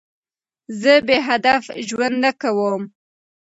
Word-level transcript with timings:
زه 0.81 0.93
بېهدف 1.07 1.63
ژوند 1.87 2.15
نه 2.23 2.31
کوم. 2.41 2.83